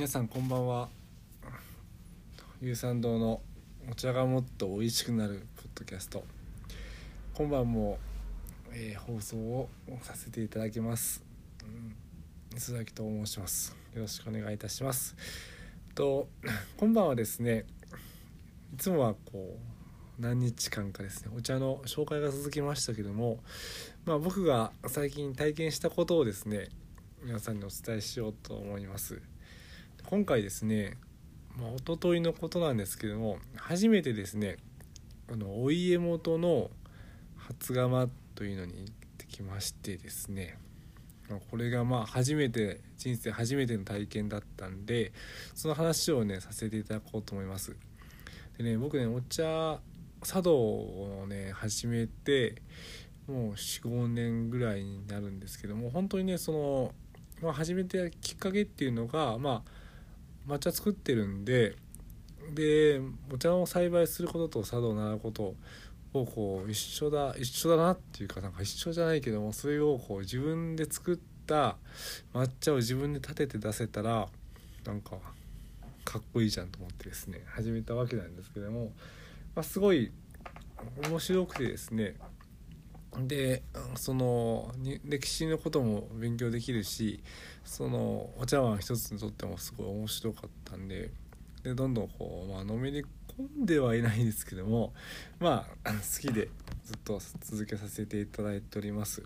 [0.00, 0.88] 皆さんこんばんは。
[2.62, 3.42] 有酸堂の
[3.90, 6.24] お茶がもっと美味しくなるポッドキャスト。
[7.34, 7.98] 今晩も、
[8.72, 9.68] えー放送を
[10.00, 11.22] させていただきます、
[11.62, 13.76] うん、磯崎と申します。
[13.94, 15.14] よろしくお願いいたします。
[15.94, 16.28] と
[16.78, 17.66] 今晩はですね
[18.72, 19.58] いつもはこ
[20.18, 23.40] う何日間かですねお茶の紹介が続きましたけども
[24.06, 26.70] まあ僕が最近体験したことをですね
[27.22, 29.20] 皆さんにお伝えしようと思います。
[30.10, 30.96] 今回ですね、
[31.56, 34.56] まあ、一昨日のことなんですけども初めてですね
[35.32, 36.68] あのお家元の
[37.36, 40.58] 初釜というのに行ってきましてですね
[41.48, 45.12] これがまあ初めて人生初めての体験だったんで
[45.54, 47.76] その話をねさせていただこうと思います。
[48.58, 49.78] でね僕ねお茶
[50.24, 52.62] 茶道をね始めて
[53.28, 56.94] もう45年ぐらいになるんですけども本当にねその、
[57.40, 59.80] まあ、始めてきっかけっていうのがまあ
[60.46, 61.76] 抹茶作ってるんで
[62.54, 63.00] で
[63.32, 65.54] お茶を栽培することと茶道を習うこと
[66.12, 71.76] をこう一緒だ一緒だなっていうかなんか一緒じゃないけどもそれをこう自分で作った
[72.34, 74.28] 抹茶を自分で立てて出せたら
[74.84, 75.16] なんか
[76.04, 78.90] かっこいいじゃんと思ってですね始めたわけなんですけども、
[79.54, 80.10] まあ、すごい
[81.08, 82.16] 面白くてですね
[83.18, 83.62] で
[83.96, 84.72] その
[85.04, 87.22] 歴史のことも勉強できるし
[87.64, 91.10] そのお茶碗一つにとってもすごい面白かったんで
[91.64, 94.92] でどんどんこう、まあのめり込んではいないんですけども
[95.40, 96.48] まあ 好きで
[96.84, 99.22] ずっと続けさせていただいております。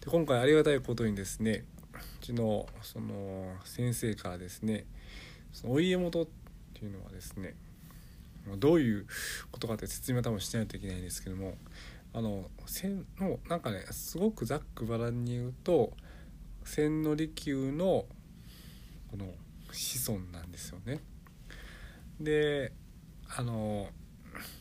[0.00, 4.86] で今回ありがたいことにですねうちのその先生からですね
[5.52, 6.26] そのお家元っ
[6.74, 7.54] ていうのはですね
[8.56, 9.06] どういう
[9.50, 11.58] ことかって説明は多分しないといけないんですけども
[12.12, 15.92] あの千のなんかねすごくざっくばらんに言うと
[16.64, 18.06] 千利休の
[19.10, 19.26] この
[19.72, 21.00] 子孫なんですよね。
[22.20, 22.72] で
[23.28, 23.88] あの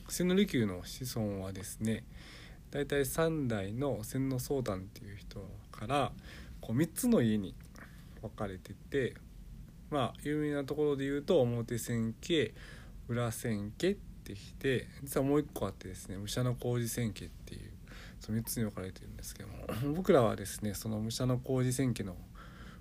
[0.09, 2.03] 千利休の子孫はですね
[2.71, 5.39] 大体3代の千の宗旦っていう人
[5.71, 6.11] から
[6.61, 7.55] こう3つの家に
[8.21, 9.15] 分かれてて
[9.89, 12.53] まあ有名なところで言うと表千家
[13.07, 13.97] 裏千家っ
[14.27, 17.71] てきて実はもう一個あってですね武者の工事千家っていう
[18.19, 22.17] その3つに分かれてるんですけども 僕らはですねその武者の工事千家の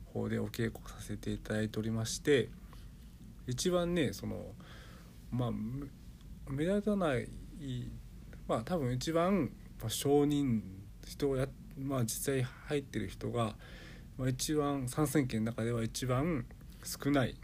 [0.07, 2.49] 方でお稽古させていただいておりまして
[3.47, 4.55] 一番ねその
[5.31, 5.53] まあ
[6.51, 7.29] 目立たない
[8.49, 10.63] まあ多分一番まあ証人
[11.07, 13.55] 人をやまあ実際入ってる人が、
[14.19, 16.47] まあ、一番参戦権の中では一番
[16.83, 17.37] 少ない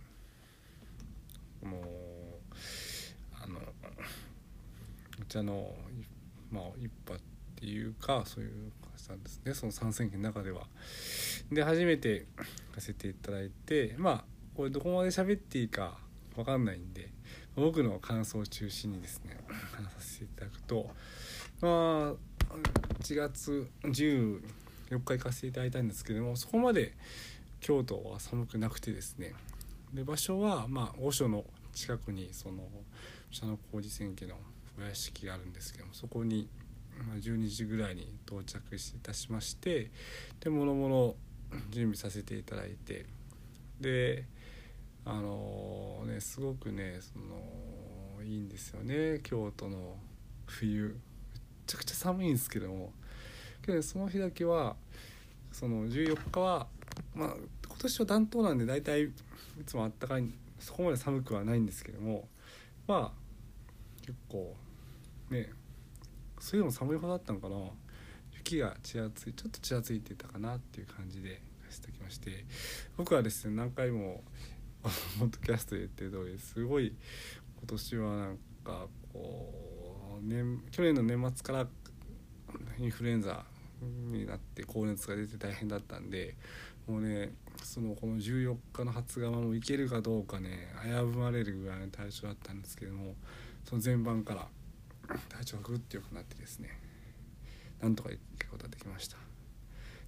[1.62, 1.82] もう
[3.42, 3.60] あの
[5.20, 5.74] お茶の
[6.50, 7.18] まあ一派っ
[7.56, 8.50] ていうかそういう
[8.82, 10.66] 感じなんですねその参戦権の中では。
[11.50, 12.26] で初めて
[12.74, 15.96] させていただいてまあこれどこまで喋っていいか
[16.36, 17.08] 分かんないんで
[17.56, 19.38] 僕の感想を中心にですね
[19.74, 20.90] 話させていただくと
[21.60, 22.54] まあ
[23.00, 24.40] 1月14
[24.90, 26.92] 日行かせていただいたんですけどもそこまで
[27.60, 29.32] 京都は寒くなくてですね
[29.94, 32.64] で場所はまあ御所の近くにその
[33.30, 34.36] 社の工事千家の
[34.78, 36.48] お屋敷があるんですけどもそこに
[37.08, 39.90] ま12時ぐらいに到着いたしまして
[40.40, 41.16] でもろもろ
[41.70, 43.06] 準備させていただいて
[43.80, 44.24] で
[45.04, 49.18] あのねすごくねそのいいんですよね。
[49.24, 49.96] 京都の
[50.46, 50.82] 冬。
[50.84, 50.94] めっ
[51.66, 52.92] ちゃくちゃ寒いんですけども。
[53.62, 54.76] けどその日だけは
[55.50, 56.68] その14日は
[57.14, 59.10] まあ今年は暖冬なんで大体い
[59.66, 60.24] つもあったかい
[60.58, 62.28] そこまで寒くはないんですけども
[62.86, 63.21] まあ
[64.02, 64.54] 結構
[65.30, 65.50] ね
[66.38, 67.56] それでも寒い方だったのかな。
[68.44, 71.40] 雪がちらついちょっとちらついてたかなっていう感じで
[71.70, 72.44] してきまして
[72.96, 74.22] 僕はですね何回も
[74.82, 74.88] ポ
[75.26, 76.94] ッドキャストで言ってる通りすごい
[77.58, 81.68] 今年はなんかこう、年去年の年末から
[82.78, 83.44] インフルエンザ
[83.80, 86.36] になって高熱が出て大変だったんで
[86.86, 87.32] もうね
[87.62, 93.14] そのこの14日の初釜もいけるかどうかね危ぶまれるぐらいの体調だったんですけども
[93.64, 94.48] その前晩から
[95.28, 96.70] 体調がぐっと良くなってですね
[97.80, 99.16] なんとか行くことができました。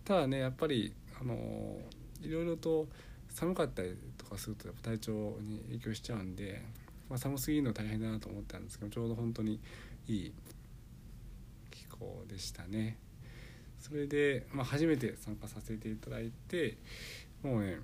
[0.04, 1.78] ただねやっぱりあの
[2.22, 2.86] いろいろと
[3.28, 6.62] 寒かったりとかするとやっぱ体調に影響しちゃうんで、
[7.08, 9.60] まあ、寒すぎるの大変だなと思ったんですけどちょうど本当に
[10.06, 10.32] いい
[11.70, 12.98] 気候でしたね。
[13.80, 16.78] それで、まあ、初めて参加させていただいて
[17.42, 17.78] もうね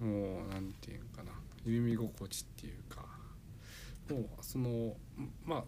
[0.00, 1.32] もう何て言うかな
[1.66, 3.04] 緩み心地っていうか
[4.14, 4.94] もうその
[5.44, 5.64] まあ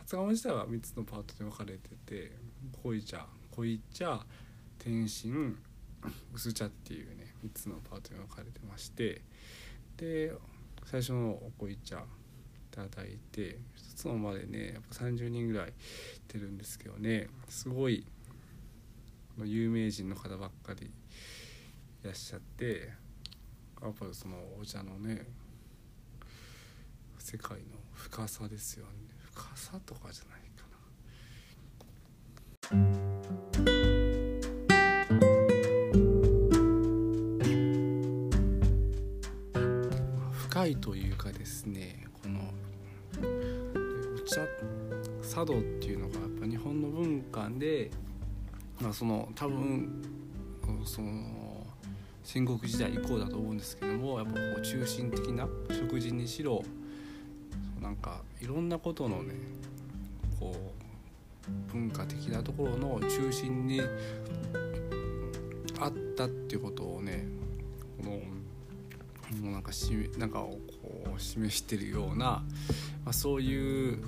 [0.00, 2.32] 初釜自体は3つのパートで分かれてて
[2.82, 4.24] 濃い茶濃い茶
[4.78, 5.56] 天津
[6.34, 9.22] 薄茶っていうね3つのパートに分かれてまして
[9.96, 10.32] で
[10.84, 12.00] 最初のお濃茶い
[12.70, 13.56] ただいて1
[13.96, 15.72] つのまでねやっぱ30人ぐらい
[16.28, 18.04] 出るんですけどねすごい
[19.42, 20.90] 有名人の方ばっかりい
[22.04, 22.92] らっしゃって
[23.80, 25.26] やっぱそのお茶のね
[27.24, 28.90] 世界の深さですよね。
[29.32, 30.66] 深さとかじゃないか
[32.70, 32.76] な。
[40.32, 42.40] 深いというかですねこの
[44.14, 44.46] お茶
[45.26, 47.90] 茶道っていうのがやっぱ日本の文化で、
[48.82, 50.02] まあ、その多分
[50.84, 51.66] その
[52.22, 56.62] 戦国時代以降だと思うんですけどもやっぱこう中心的な食事にしろ
[57.84, 59.34] なんかいろんなことのね
[60.40, 60.72] こ
[61.70, 63.82] う文化的なところの中心に
[65.78, 67.26] あったっていうことをね
[68.02, 68.10] この
[69.42, 70.58] もうなんかしなんかこ
[71.14, 72.42] う示してるような、ま
[73.10, 73.98] あ、そういう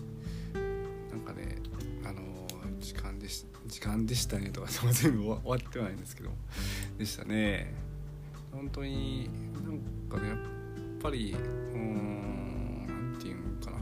[1.11, 1.57] なんかね
[2.03, 2.23] あの
[2.81, 6.31] 時間でし時間でしたねとか 全部終わってはないんですけど
[6.97, 7.75] でしたね。
[8.53, 9.79] 本当になん
[10.09, 10.39] かねやっ
[11.03, 11.37] ぱり
[11.75, 12.46] うん
[13.61, 13.77] うかな。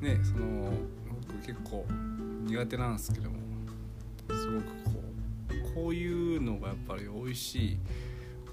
[0.00, 0.72] ねその
[1.26, 1.84] 僕結構
[2.44, 3.36] 苦手なんですけども
[4.30, 4.72] すごくこ
[5.70, 7.78] うこういうのがやっぱり美味しい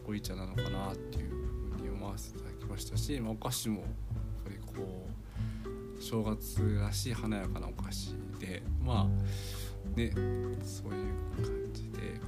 [0.05, 1.29] 濃い茶なのかなっていう
[1.77, 3.89] ふうに思わせていただきましたし、まあ、お菓子もやっ
[4.45, 5.07] ぱりこ
[5.97, 10.11] う正月らしい華やかなお菓子でまあね
[10.63, 12.19] そういう感じで、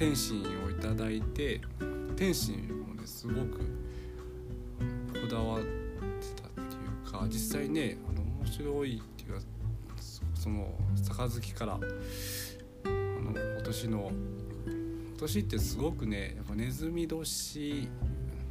[0.00, 1.60] 天津をいただいて
[2.16, 2.54] 天津
[2.88, 9.40] もねすごくこだわってたっていうか実際ねあの面白いっていうか
[10.34, 10.72] その
[11.04, 14.10] 杯からあの今年の
[14.70, 17.88] 今年ってすごくねやっぱネズミ年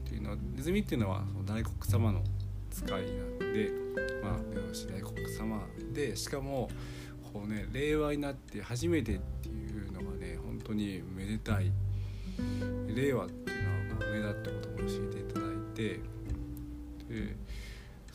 [0.06, 2.22] っていうのはネズミっていうのは大黒様の
[2.70, 3.72] 使いなんで
[4.22, 4.38] まあ
[4.88, 5.64] 大黒様
[5.96, 6.70] でしかも
[7.34, 9.69] こうね令和になって初めてっていう
[10.70, 11.72] 当にめでたい。
[12.96, 16.00] 令和っていうのは梅だってことも教えていただいて
[17.08, 17.36] で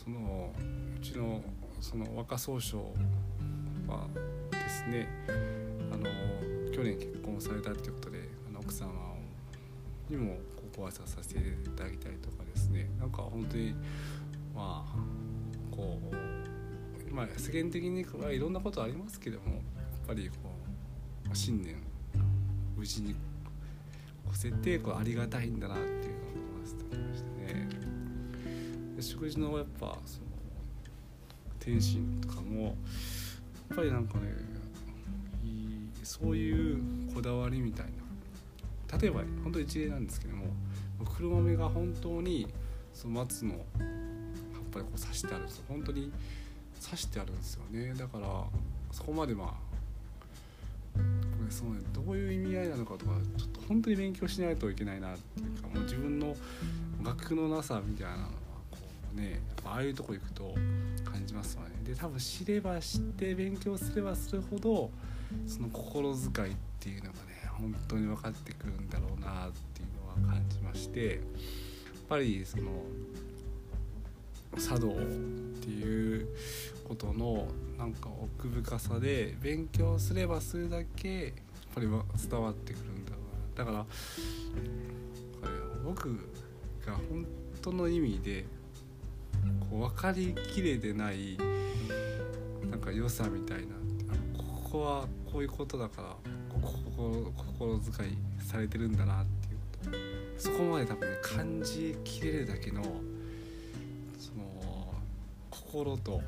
[0.03, 0.53] その
[0.97, 1.43] うちの
[1.81, 2.93] その若総称
[3.87, 4.07] は
[4.51, 5.09] ですね
[5.93, 6.05] あの
[6.73, 8.91] 去年結婚されたっていうことであの奥様
[10.09, 10.37] にも
[10.77, 11.43] ご挨拶させてい
[11.77, 12.89] ただきたりとかですね。
[12.99, 13.75] なんか本当に
[14.55, 14.97] まあ
[15.71, 15.99] こ
[17.11, 19.63] う、まあ、世間的にはいろんなことありますけどもやっ
[20.07, 20.35] ぱりこ
[21.33, 21.77] う新年
[22.85, 23.15] 無事に
[24.31, 27.69] 越せてこうありがたいんだなっていうのを思わせてただきましたね。
[28.95, 30.27] で食事のやっぱその
[31.59, 32.75] 天津とかもやっ
[33.77, 34.35] ぱりなんかね
[36.03, 38.99] そういうこだわりみたいな。
[38.99, 40.45] 例えば本当一例なんですけども
[41.17, 42.47] 黒豆が本当に
[42.93, 43.63] その松の葉っ
[44.73, 45.65] ぱりこう刺してあるんですよ。
[45.71, 46.13] 本当に
[46.85, 47.95] 刺してあるんですよね。
[47.95, 48.45] だから
[48.93, 49.55] そこまでまあ
[51.51, 56.37] そうねどういう意味合いなのかとかちょっと本当に勉強しないといけないなっていうかもう自分の
[57.03, 58.29] 学のなさみたいなのは
[58.71, 58.79] こ
[59.17, 60.55] うねああいうとこ行くと
[61.05, 61.69] 感じますよね。
[61.85, 64.91] で多分知れば知って勉強すればするほど
[65.47, 71.19] その心遣いっていうのがね本当に分かってくるんだろうなっていうのは感じましてやっ
[72.09, 72.65] ぱりその
[74.59, 76.29] 茶道っていう
[76.87, 77.49] ことの
[77.79, 81.33] なんか奥深さで勉強すればするだけやっ
[81.75, 83.19] ぱり伝わってくるんだろ
[83.57, 83.87] うなだから
[85.85, 86.09] 僕
[86.87, 87.27] が本
[87.63, 88.45] 当の意味で
[89.71, 91.37] こう分かりきれてない。
[92.71, 93.75] なんか良さみたいな。
[94.37, 96.17] ここはこういうことだから
[96.61, 99.97] 心心遣いされてるんだなっていうこ
[100.37, 102.83] とそこまで多分ね感じきれるだけの
[104.19, 104.95] その
[105.51, 106.21] 心と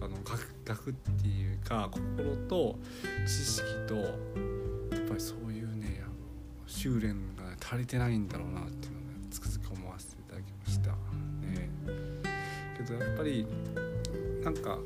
[0.00, 2.78] あの学学っていうか心と
[3.26, 6.02] 知識とやっぱりそういうね
[6.66, 11.70] 修練が足りてないんだろうなっていうのを、ね、つくづく思わせていただきましたね。
[12.76, 13.46] けどやっぱり
[14.42, 14.78] なんか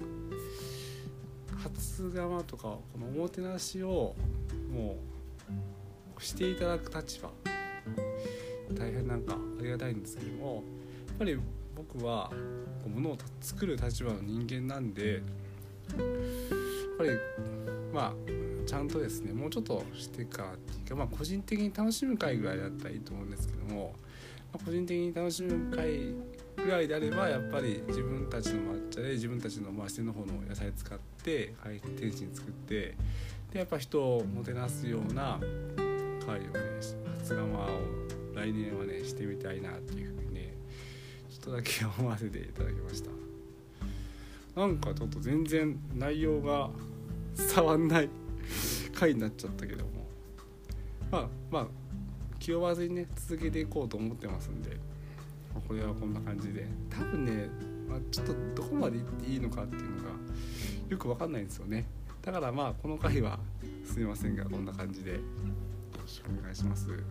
[1.63, 4.15] 初釜とかこのおもてなしを
[4.73, 4.97] も
[6.19, 7.31] うしていただく立場
[8.75, 10.63] 大変なんかありがたいんですけども
[11.09, 11.39] やっぱり
[11.95, 12.31] 僕は
[12.87, 15.21] ものを作る立場の人間なんでやっ
[16.99, 17.11] ぱり
[17.93, 18.13] まあ
[18.67, 23.95] ちゃんとですねもうちょっとしてからっていうか、まあ、個人的に楽しむ会ぐらいだったらいいと思うんですけども、
[24.53, 26.15] まあ、個人的に楽しむ会
[26.57, 32.95] ぐらいであればやっぱり自分たちの抹茶で自分たちの回しの方の野菜使って回転心作って
[33.53, 35.41] でやっぱ人をもてなすような
[36.25, 36.51] 会をね
[37.19, 37.67] 初釜を
[38.35, 40.10] 来年はねしてみたいなっていう
[41.41, 43.11] とだけ思わせていただきました。
[44.61, 46.71] なんかちょっと全然内容が
[47.37, 48.09] 伝わんない。
[48.95, 49.91] 回になっちゃったけども。
[51.11, 51.67] まあまあ
[52.39, 54.77] 気負わずにね続けていこうと思ってますんで。
[55.67, 56.67] これはこんな感じで。
[56.89, 57.49] 多分ね、
[57.89, 60.11] まあ、ちょっとどこまで行っていいのかっていうのが
[60.89, 61.87] よく分かんないんですよね。
[62.23, 63.39] だからまあこの回は
[63.85, 65.19] すみませんがこんな感じでよ
[66.01, 66.91] ろしくお願いします。
[66.91, 67.03] ありが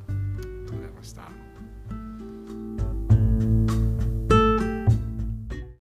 [0.67, 1.48] とうございました。